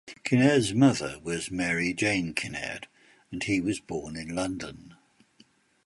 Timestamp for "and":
3.31-3.43